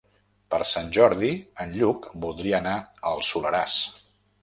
Per 0.53 0.59
Sant 0.69 0.89
Jordi 0.97 1.29
en 1.65 1.77
Lluc 1.83 2.09
voldria 2.27 2.59
anar 2.65 2.77
al 3.15 3.27
Soleràs. 3.33 3.81